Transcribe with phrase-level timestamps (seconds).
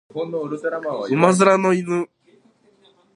[0.09, 2.09] 馬面の犬